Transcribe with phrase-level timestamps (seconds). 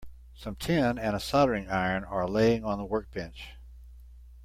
[0.35, 3.49] Some tin and a soldering iron are laying on the workbench.